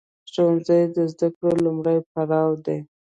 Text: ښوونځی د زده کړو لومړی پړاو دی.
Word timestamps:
ښوونځی 0.31 0.81
د 0.95 0.97
زده 1.11 1.27
کړو 1.35 1.51
لومړی 1.65 1.97
پړاو 2.11 2.49
دی. 2.65 2.79